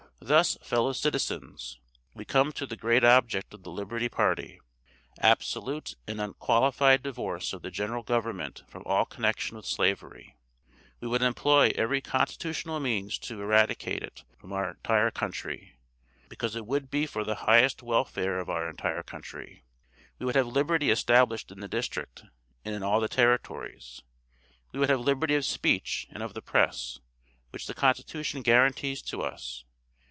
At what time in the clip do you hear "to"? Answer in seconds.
2.51-2.67, 13.17-13.41, 29.01-29.23